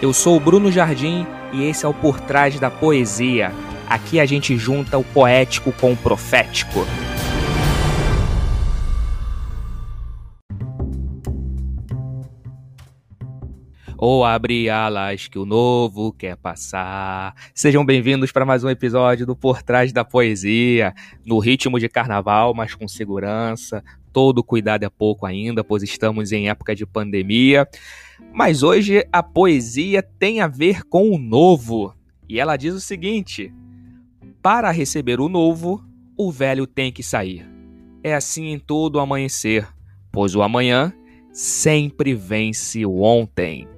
[0.00, 3.50] Eu sou o Bruno Jardim e esse é o Por Trás da Poesia.
[3.88, 6.80] Aqui a gente junta o poético com o profético.
[13.96, 17.34] Ou abre alas que o novo quer passar.
[17.54, 20.92] Sejam bem-vindos para mais um episódio do Por Trás da Poesia,
[21.24, 23.82] no ritmo de carnaval, mas com segurança.
[24.16, 27.68] Todo cuidado é pouco ainda, pois estamos em época de pandemia.
[28.32, 31.94] Mas hoje a poesia tem a ver com o novo.
[32.26, 33.52] E ela diz o seguinte:
[34.40, 35.84] Para receber o novo,
[36.16, 37.46] o velho tem que sair.
[38.02, 39.68] É assim em todo o amanhecer,
[40.10, 40.94] pois o amanhã
[41.30, 43.68] sempre vence o ontem.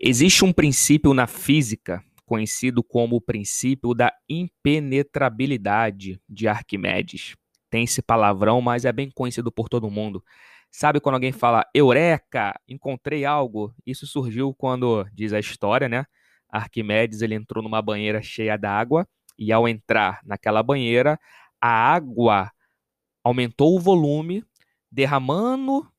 [0.00, 7.34] Existe um princípio na física conhecido como o princípio da impenetrabilidade de Arquimedes.
[7.70, 10.22] Tem esse palavrão, mas é bem conhecido por todo mundo.
[10.70, 13.74] Sabe quando alguém fala Eureka, encontrei algo?
[13.86, 16.04] Isso surgiu quando, diz a história, né?
[16.50, 21.18] Arquimedes ele entrou numa banheira cheia d'água e ao entrar naquela banheira,
[21.58, 22.52] a água
[23.24, 24.44] aumentou o volume,
[24.90, 25.90] derramando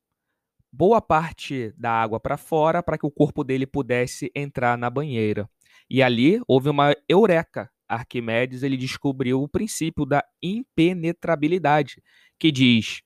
[0.72, 5.50] boa parte da água para fora para que o corpo dele pudesse entrar na banheira.
[5.90, 7.72] E ali houve uma eureka.
[7.88, 12.04] Arquimedes ele descobriu o princípio da impenetrabilidade,
[12.38, 13.02] que diz: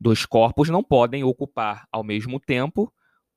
[0.00, 2.92] dois corpos não podem ocupar ao mesmo tempo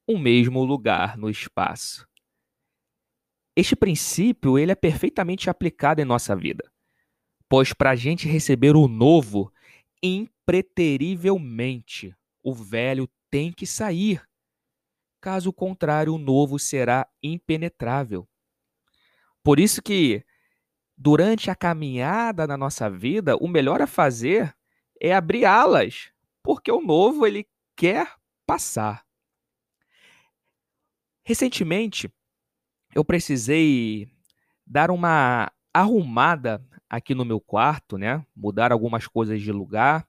[0.08, 2.08] o mesmo lugar no espaço.
[3.56, 6.64] Este princípio ele é perfeitamente aplicado em nossa vida,
[7.50, 9.52] pois para a gente receber o novo,
[10.02, 14.24] impreterivelmente, o velho tem que sair.
[15.22, 18.29] Caso contrário, o novo será impenetrável.
[19.44, 20.24] Por isso que
[20.98, 24.56] durante a caminhada na nossa vida, o melhor a fazer
[25.02, 26.12] é abrir alas,
[26.44, 29.06] porque o novo ele quer passar.
[31.24, 32.12] Recentemente,
[32.94, 34.10] eu precisei
[34.66, 38.26] dar uma arrumada aqui no meu quarto, né?
[38.36, 40.08] Mudar algumas coisas de lugar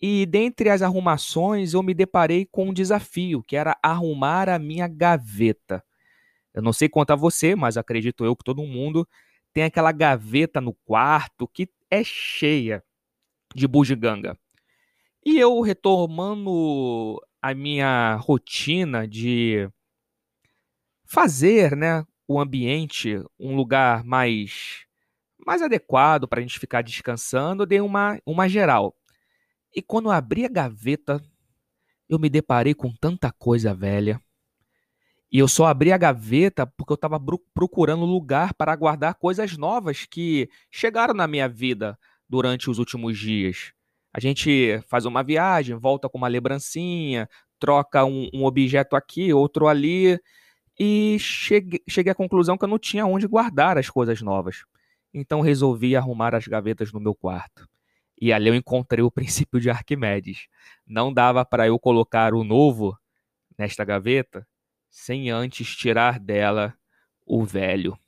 [0.00, 4.88] e dentre as arrumações, eu me deparei com um desafio, que era arrumar a minha
[4.88, 5.84] gaveta.
[6.54, 9.06] Eu não sei quanto a você, mas acredito eu que todo mundo
[9.52, 12.82] tem aquela gaveta no quarto que é cheia
[13.54, 14.38] de bugiganga.
[15.24, 19.68] E eu retomando a minha rotina de
[21.04, 24.86] fazer, né, o ambiente um lugar mais
[25.46, 28.94] mais adequado para a gente ficar descansando, eu dei uma, uma geral.
[29.74, 31.20] E quando eu abri a gaveta,
[32.08, 34.20] eu me deparei com tanta coisa velha.
[35.32, 37.20] E eu só abri a gaveta porque eu estava
[37.54, 41.96] procurando lugar para guardar coisas novas que chegaram na minha vida
[42.28, 43.72] durante os últimos dias.
[44.12, 47.28] A gente faz uma viagem, volta com uma lembrancinha,
[47.60, 50.18] troca um, um objeto aqui, outro ali,
[50.78, 54.64] e cheguei, cheguei à conclusão que eu não tinha onde guardar as coisas novas.
[55.14, 57.68] Então resolvi arrumar as gavetas no meu quarto.
[58.20, 60.48] E ali eu encontrei o princípio de Arquimedes.
[60.86, 62.98] Não dava para eu colocar o novo
[63.56, 64.46] nesta gaveta
[64.90, 66.74] sem antes tirar dela
[67.26, 67.98] o velho.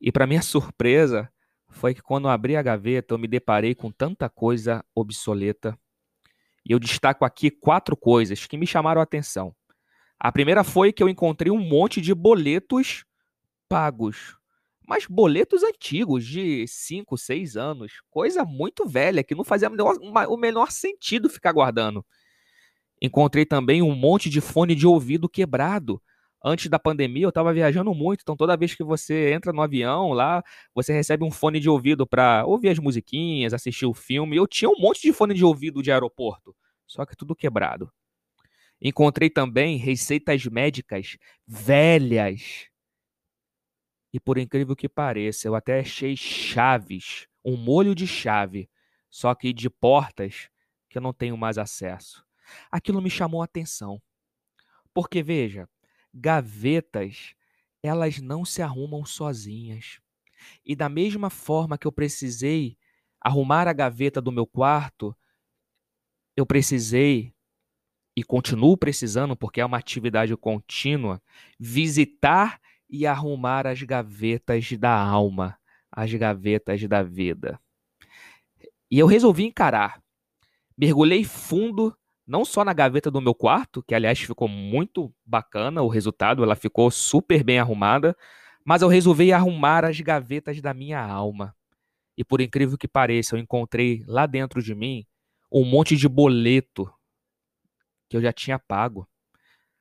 [0.00, 1.32] E para minha surpresa,
[1.68, 5.78] foi que quando abri a gaveta eu me deparei com tanta coisa obsoleta.
[6.66, 9.54] E eu destaco aqui quatro coisas que me chamaram a atenção.
[10.18, 13.04] A primeira foi que eu encontrei um monte de boletos
[13.68, 14.38] pagos
[14.88, 20.72] mas boletos antigos de 5, 6 anos, coisa muito velha que não fazia o menor
[20.72, 22.04] sentido ficar guardando.
[23.00, 26.00] Encontrei também um monte de fone de ouvido quebrado.
[26.44, 30.12] Antes da pandemia, eu estava viajando muito, então toda vez que você entra no avião
[30.12, 30.42] lá,
[30.74, 34.36] você recebe um fone de ouvido para ouvir as musiquinhas, assistir o filme.
[34.36, 36.54] Eu tinha um monte de fone de ouvido de aeroporto,
[36.86, 37.90] só que tudo quebrado.
[38.80, 41.16] Encontrei também receitas médicas
[41.46, 42.68] velhas
[44.12, 48.70] e por incrível que pareça, eu até achei chaves, um molho de chave,
[49.10, 50.48] só que de portas
[50.88, 52.24] que eu não tenho mais acesso.
[52.70, 54.00] Aquilo me chamou a atenção.
[54.92, 55.68] Porque veja,
[56.12, 57.34] gavetas,
[57.82, 60.00] elas não se arrumam sozinhas.
[60.64, 62.76] E da mesma forma que eu precisei
[63.20, 65.16] arrumar a gaveta do meu quarto,
[66.36, 67.34] eu precisei
[68.16, 71.22] e continuo precisando, porque é uma atividade contínua,
[71.58, 75.58] visitar e arrumar as gavetas da alma,
[75.90, 77.60] as gavetas da vida.
[78.90, 80.02] E eu resolvi encarar.
[80.76, 81.96] Mergulhei fundo,
[82.28, 86.54] não só na gaveta do meu quarto, que aliás ficou muito bacana o resultado, ela
[86.54, 88.14] ficou super bem arrumada,
[88.62, 91.56] mas eu resolvi arrumar as gavetas da minha alma.
[92.18, 95.06] E por incrível que pareça, eu encontrei lá dentro de mim
[95.50, 96.92] um monte de boleto
[98.10, 99.08] que eu já tinha pago.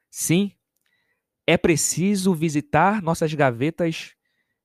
[0.10, 0.54] Sim,
[1.46, 4.16] é preciso visitar nossas gavetas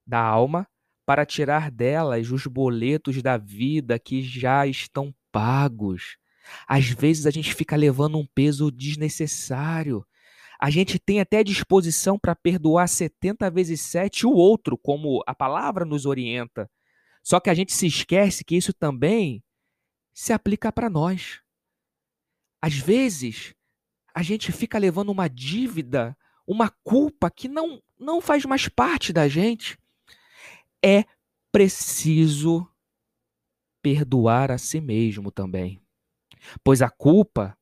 [0.07, 0.69] da alma
[1.05, 6.17] para tirar delas os boletos da vida que já estão pagos.
[6.67, 10.07] Às vezes a gente fica levando um peso desnecessário.
[10.61, 15.85] A gente tem até disposição para perdoar 70 vezes 7 o outro, como a palavra
[15.85, 16.71] nos orienta.
[17.23, 19.43] Só que a gente se esquece que isso também
[20.13, 21.41] se aplica para nós.
[22.61, 23.55] Às vezes,
[24.15, 26.17] a gente fica levando uma dívida,
[26.47, 29.79] uma culpa que não, não faz mais parte da gente.
[30.85, 31.05] É
[31.51, 32.69] preciso
[33.83, 35.81] perdoar a si mesmo também.
[36.63, 37.57] Pois a culpa,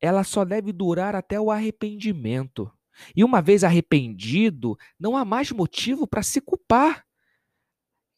[0.00, 2.70] ela só deve durar até o arrependimento.
[3.14, 7.04] E uma vez arrependido, não há mais motivo para se culpar.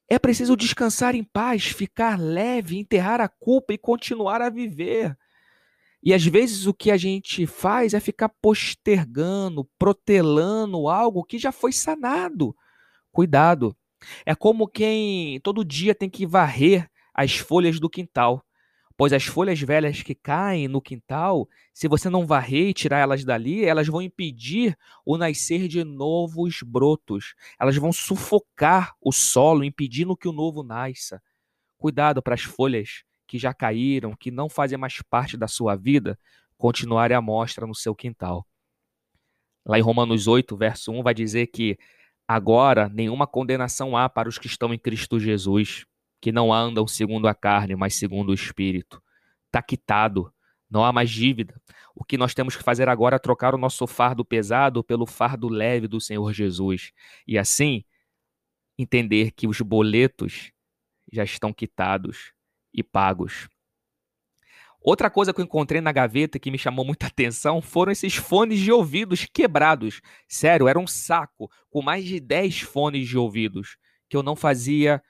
[0.09, 5.17] É preciso descansar em paz, ficar leve, enterrar a culpa e continuar a viver.
[6.03, 11.53] E às vezes o que a gente faz é ficar postergando, protelando algo que já
[11.53, 12.55] foi sanado.
[13.13, 13.77] Cuidado.
[14.27, 18.45] É como quem todo dia tem que varrer as folhas do quintal.
[18.97, 23.25] Pois as folhas velhas que caem no quintal, se você não varrer e tirar elas
[23.25, 27.35] dali, elas vão impedir o nascer de novos brotos.
[27.59, 31.23] Elas vão sufocar o solo, impedindo que o novo nasça.
[31.79, 36.19] Cuidado para as folhas que já caíram, que não fazem mais parte da sua vida,
[36.57, 38.47] continuarem à mostra no seu quintal.
[39.65, 41.79] Lá em Romanos 8, verso 1, vai dizer que
[42.27, 45.87] agora nenhuma condenação há para os que estão em Cristo Jesus,
[46.23, 49.03] que não andam segundo a carne, mas segundo o Espírito.
[49.47, 50.33] Está quitado,
[50.71, 51.61] não há mais dívida.
[51.97, 55.49] O que nós temos que fazer agora é trocar o nosso fardo pesado pelo fardo
[55.49, 56.93] leve do Senhor Jesus.
[57.27, 57.85] E assim,
[58.79, 60.53] entender que os boletos
[61.13, 62.33] já estão quitados
[62.73, 63.49] e pagos.
[64.81, 68.61] Outra coisa que eu encontrei na gaveta que me chamou muita atenção foram esses fones
[68.61, 70.01] de ouvidos quebrados.
[70.29, 73.77] Sério, era um saco com mais de 10 fones de ouvidos
[74.09, 75.03] que eu não fazia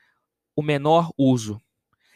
[0.55, 1.61] o menor uso.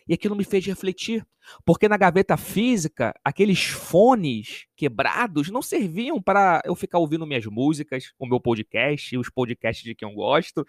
[0.08, 1.26] E aquilo me fez refletir,
[1.64, 8.12] porque na gaveta física, aqueles fones quebrados não serviam para eu ficar ouvindo minhas músicas,
[8.18, 10.64] o meu podcast, os podcasts de quem eu gosto.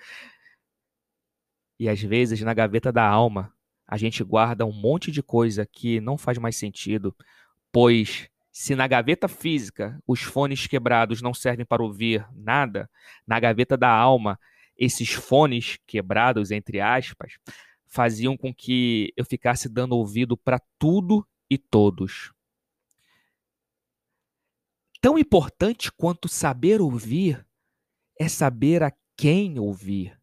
[1.80, 3.54] E às vezes na gaveta da alma,
[3.88, 7.16] a gente guarda um monte de coisa que não faz mais sentido,
[7.72, 12.90] pois se na gaveta física os fones quebrados não servem para ouvir nada,
[13.26, 14.40] na gaveta da alma,
[14.78, 17.34] esses fones quebrados, entre aspas,
[17.86, 22.32] faziam com que eu ficasse dando ouvido para tudo e todos.
[25.02, 27.46] Tão importante quanto saber ouvir
[28.20, 30.20] é saber a quem ouvir.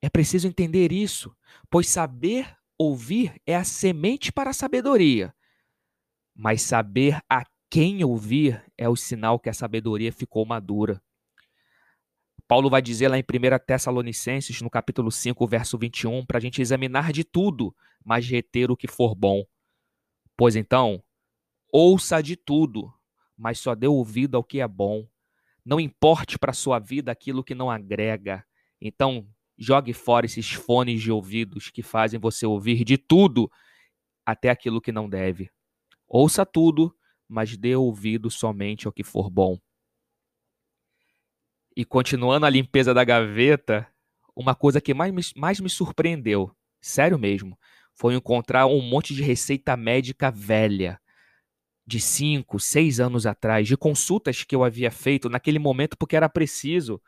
[0.00, 1.34] É preciso entender isso,
[1.70, 5.34] pois saber ouvir é a semente para a sabedoria.
[6.34, 11.02] Mas saber a quem ouvir é o sinal que a sabedoria ficou madura.
[12.46, 16.60] Paulo vai dizer lá em 1 Tessalonicenses, no capítulo 5, verso 21, para a gente
[16.60, 17.74] examinar de tudo,
[18.04, 19.44] mas reter o que for bom.
[20.36, 21.02] Pois então,
[21.72, 22.92] ouça de tudo,
[23.36, 25.06] mas só dê ouvido ao que é bom.
[25.64, 28.44] Não importe para a sua vida aquilo que não agrega.
[28.80, 29.26] Então,
[29.56, 33.50] Jogue fora esses fones de ouvidos que fazem você ouvir de tudo,
[34.26, 35.50] até aquilo que não deve.
[36.08, 36.94] Ouça tudo,
[37.28, 39.58] mas dê ouvido somente ao que for bom.
[41.76, 43.86] E continuando a limpeza da gaveta,
[44.34, 47.58] uma coisa que mais, mais me surpreendeu, sério mesmo,
[47.94, 51.00] foi encontrar um monte de receita médica velha,
[51.86, 56.28] de 5, 6 anos atrás, de consultas que eu havia feito naquele momento porque era
[56.28, 57.00] preciso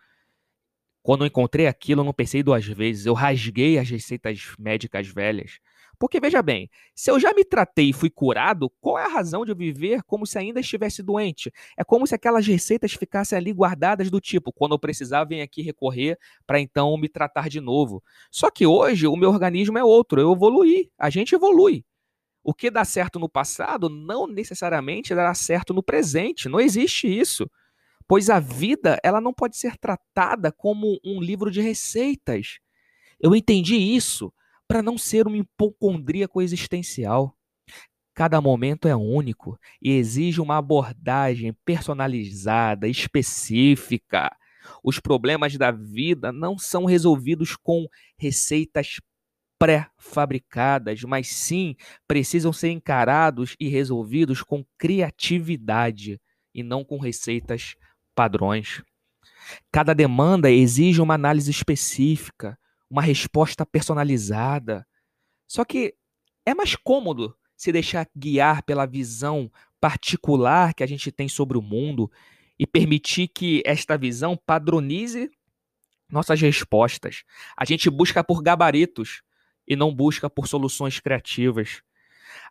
[1.06, 3.06] quando eu encontrei aquilo, eu não pensei duas vezes.
[3.06, 5.60] Eu rasguei as receitas médicas velhas.
[5.98, 9.44] Porque veja bem, se eu já me tratei e fui curado, qual é a razão
[9.44, 11.52] de eu viver como se ainda estivesse doente?
[11.76, 15.62] É como se aquelas receitas ficassem ali guardadas do tipo, quando eu precisar, vem aqui
[15.62, 18.02] recorrer para então me tratar de novo.
[18.30, 21.84] Só que hoje o meu organismo é outro, eu evoluí, a gente evolui.
[22.44, 27.50] O que dá certo no passado não necessariamente dará certo no presente, não existe isso
[28.08, 32.58] pois a vida ela não pode ser tratada como um livro de receitas.
[33.18, 34.32] Eu entendi isso
[34.68, 37.36] para não ser um hipocondríaco existencial.
[38.14, 44.34] Cada momento é único e exige uma abordagem personalizada, específica.
[44.82, 47.86] Os problemas da vida não são resolvidos com
[48.18, 49.00] receitas
[49.58, 56.20] pré-fabricadas, mas sim precisam ser encarados e resolvidos com criatividade
[56.54, 57.74] e não com receitas
[58.14, 58.82] padrões.
[59.70, 62.58] Cada demanda exige uma análise específica,
[62.90, 64.86] uma resposta personalizada.
[65.46, 65.94] Só que
[66.44, 69.50] é mais cômodo se deixar guiar pela visão
[69.80, 72.10] particular que a gente tem sobre o mundo
[72.58, 75.30] e permitir que esta visão padronize
[76.10, 77.24] nossas respostas.
[77.56, 79.22] A gente busca por gabaritos
[79.66, 81.82] e não busca por soluções criativas.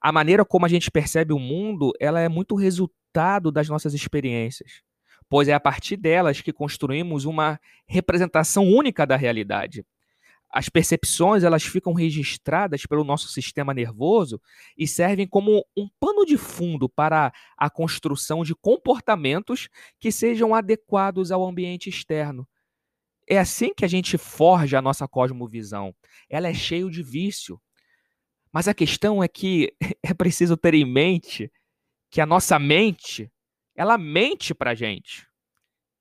[0.01, 4.81] A maneira como a gente percebe o mundo, ela é muito resultado das nossas experiências,
[5.29, 9.85] pois é a partir delas que construímos uma representação única da realidade.
[10.57, 14.41] As percepções, elas ficam registradas pelo nosso sistema nervoso
[14.77, 19.67] e servem como um pano de fundo para a construção de comportamentos
[19.99, 22.47] que sejam adequados ao ambiente externo.
[23.27, 25.93] É assim que a gente forja a nossa cosmovisão.
[26.29, 27.61] Ela é cheia de vício.
[28.49, 31.51] Mas a questão é que é preciso ter em mente
[32.09, 33.29] que a nossa mente,
[33.75, 35.27] ela mente para a gente.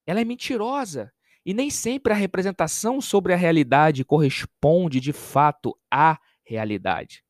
[0.06, 1.12] Ela é mentirosa.
[1.44, 7.24] E nem sempre a representação sobre a realidade corresponde de fato à realidade.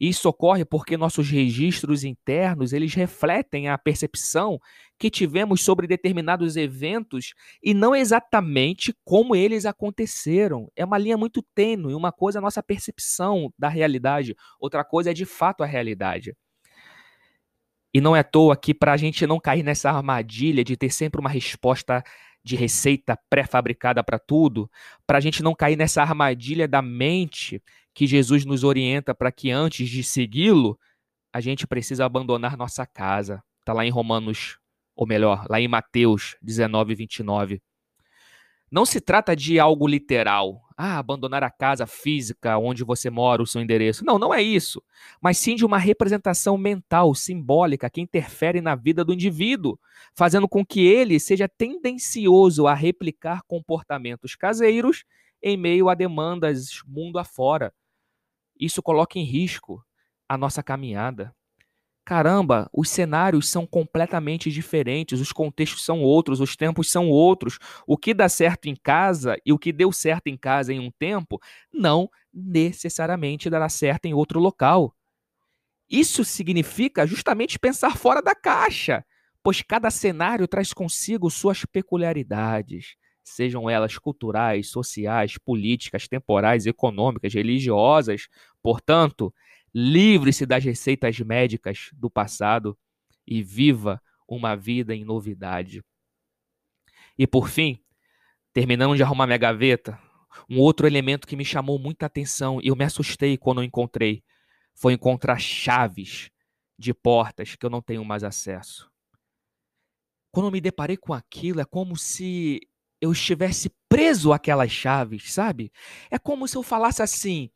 [0.00, 4.58] Isso ocorre porque nossos registros internos, eles refletem a percepção
[4.98, 10.72] que tivemos sobre determinados eventos e não exatamente como eles aconteceram.
[10.74, 15.10] É uma linha muito tênue, uma coisa é a nossa percepção da realidade, outra coisa
[15.10, 16.34] é de fato a realidade.
[17.92, 20.90] E não é à toa que para a gente não cair nessa armadilha de ter
[20.90, 22.02] sempre uma resposta
[22.42, 24.70] de receita pré-fabricada para tudo,
[25.06, 27.62] para a gente não cair nessa armadilha da mente
[27.94, 30.78] que Jesus nos orienta para que antes de segui-lo,
[31.32, 33.42] a gente precisa abandonar nossa casa.
[33.60, 34.58] Está lá em Romanos,
[34.96, 37.62] ou melhor, lá em Mateus 19, 29.
[38.70, 40.62] Não se trata de algo literal.
[40.82, 44.02] Ah, abandonar a casa física onde você mora, o seu endereço.
[44.02, 44.82] Não, não é isso.
[45.20, 49.78] Mas sim de uma representação mental, simbólica, que interfere na vida do indivíduo,
[50.14, 55.04] fazendo com que ele seja tendencioso a replicar comportamentos caseiros
[55.42, 57.74] em meio a demandas mundo afora.
[58.58, 59.84] Isso coloca em risco
[60.28, 61.34] a nossa caminhada.
[62.10, 67.56] Caramba, os cenários são completamente diferentes, os contextos são outros, os tempos são outros.
[67.86, 70.90] O que dá certo em casa e o que deu certo em casa em um
[70.90, 71.38] tempo
[71.72, 74.92] não necessariamente dará certo em outro local.
[75.90, 79.04] Isso significa justamente pensar fora da caixa,
[79.42, 88.28] pois cada cenário traz consigo suas peculiaridades, sejam elas culturais, sociais, políticas, temporais, econômicas, religiosas.
[88.62, 89.34] Portanto,
[89.74, 92.78] livre-se das receitas médicas do passado
[93.26, 95.82] e viva uma vida em novidade.
[97.18, 97.82] E por fim,
[98.52, 99.98] terminando de arrumar minha gaveta,
[100.48, 104.22] um outro elemento que me chamou muita atenção e eu me assustei quando encontrei
[104.74, 106.30] foi encontrar chaves
[106.78, 108.90] de portas que eu não tenho mais acesso.
[110.32, 112.60] Quando me deparei com aquilo, é como se
[113.00, 115.72] eu estivesse preso àquelas chaves, sabe?
[116.10, 117.50] É como se eu falasse assim: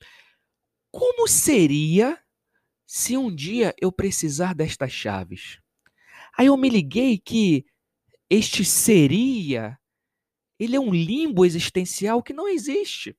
[0.95, 2.17] como seria
[2.87, 5.59] se um dia eu precisar destas chaves?
[6.39, 7.67] Aí eu me liguei que
[8.31, 9.77] este seria,
[10.57, 13.17] ele é um limbo existencial que não existe.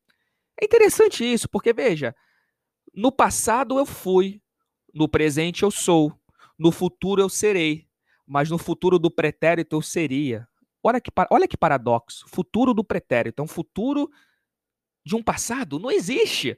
[0.58, 2.16] É interessante isso, porque veja,
[2.94, 4.42] no passado eu fui,
[4.94, 6.18] no presente eu sou,
[6.58, 7.90] no futuro eu serei,
[8.26, 10.48] mas no futuro do pretérito eu seria.
[10.82, 12.26] Olha que, olha que paradoxo.
[12.30, 13.42] Futuro do pretérito.
[13.42, 14.10] É um futuro
[15.06, 15.78] de um passado?
[15.78, 16.58] Não existe.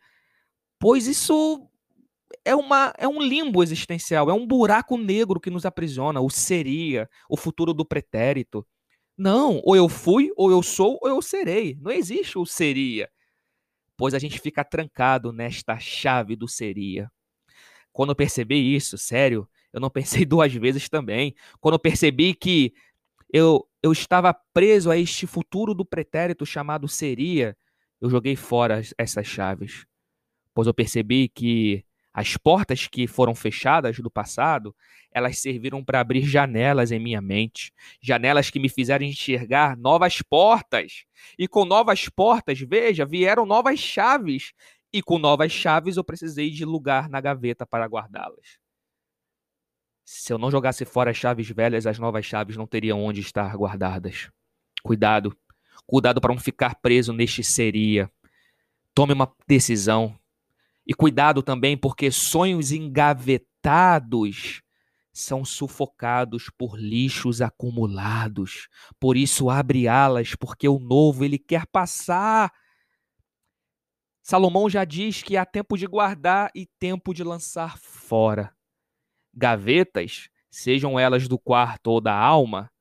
[0.80, 1.68] Pois isso
[2.46, 6.22] é, uma, é um limbo existencial, é um buraco negro que nos aprisiona.
[6.22, 8.66] O seria, o futuro do pretérito.
[9.18, 11.78] Não, ou eu fui, ou eu sou, ou eu serei.
[11.82, 13.10] Não existe o seria.
[13.98, 17.12] Pois a gente fica trancado nesta chave do seria.
[17.92, 21.36] Quando eu percebi isso, sério, eu não pensei duas vezes também.
[21.60, 22.74] Quando eu percebi que
[23.34, 27.58] eu, eu estava preso a este futuro do pretérito chamado seria,
[28.00, 29.86] eu joguei fora essas chaves.
[30.58, 34.76] Pois eu percebi que as portas que foram fechadas do passado,
[35.12, 37.72] elas serviram para abrir janelas em minha mente,
[38.02, 41.06] janelas que me fizeram enxergar novas portas.
[41.38, 44.52] E com novas portas, veja, vieram novas chaves.
[44.92, 48.58] E com novas chaves eu precisei de lugar na gaveta para guardá-las.
[50.04, 53.56] Se eu não jogasse fora as chaves velhas, as novas chaves não teriam onde estar
[53.56, 54.28] guardadas.
[54.82, 55.38] Cuidado.
[55.86, 58.12] Cuidado para não ficar preso neste seria.
[58.96, 60.20] Tome uma decisão.
[60.88, 64.62] E cuidado também, porque sonhos engavetados
[65.12, 68.70] são sufocados por lixos acumulados.
[69.00, 72.54] Por isso abre alas, porque o novo ele quer passar.
[74.22, 78.56] Salomão já diz que há tempo de guardar e tempo de lançar fora.
[79.34, 82.72] Gavetas, sejam elas do quarto ou da alma,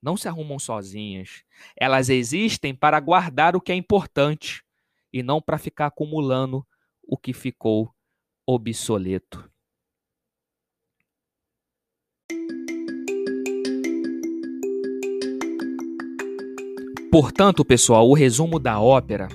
[0.00, 1.42] não se arrumam sozinhas.
[1.76, 4.62] Elas existem para guardar o que é importante
[5.12, 6.64] e não para ficar acumulando
[7.06, 7.90] o que ficou
[8.46, 9.48] obsoleto.
[17.10, 19.28] Portanto, pessoal, o resumo da ópera: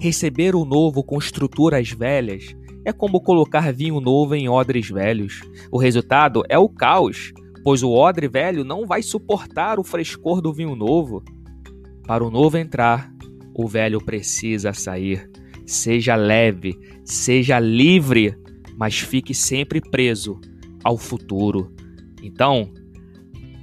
[0.00, 5.40] receber o novo com estruturas velhas é como colocar vinho novo em odres velhos.
[5.70, 7.32] O resultado é o caos,
[7.62, 11.22] pois o odre velho não vai suportar o frescor do vinho novo.
[12.06, 13.10] Para o novo entrar,
[13.54, 15.33] o velho precisa sair.
[15.66, 18.36] Seja leve, seja livre,
[18.76, 20.40] mas fique sempre preso
[20.82, 21.74] ao futuro.
[22.22, 22.72] Então,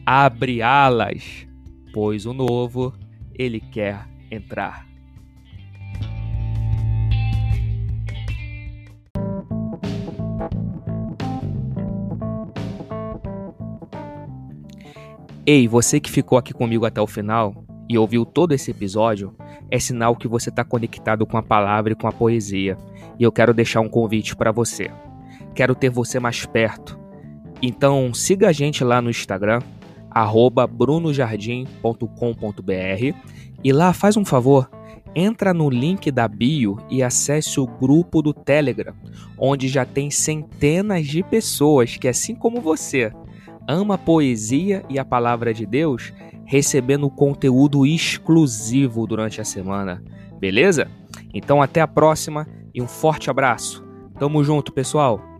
[0.05, 1.47] abre alas,
[1.93, 2.93] pois o novo
[3.33, 4.87] ele quer entrar.
[15.45, 19.35] Ei, você que ficou aqui comigo até o final e ouviu todo esse episódio,
[19.69, 22.77] é sinal que você está conectado com a palavra e com a poesia.
[23.19, 24.89] E eu quero deixar um convite para você.
[25.53, 26.97] Quero ter você mais perto.
[27.61, 29.59] Então siga a gente lá no Instagram,
[30.69, 33.17] brunojardim.com.br
[33.61, 34.71] e lá faz um favor,
[35.13, 38.93] entra no link da bio e acesse o grupo do Telegram,
[39.37, 43.11] onde já tem centenas de pessoas que, assim como você,
[43.67, 46.13] ama a poesia e a palavra de Deus,
[46.51, 50.03] recebendo conteúdo exclusivo durante a semana.
[50.37, 50.89] Beleza?
[51.33, 53.81] Então até a próxima e um forte abraço.
[54.19, 55.30] Tamo junto, pessoal.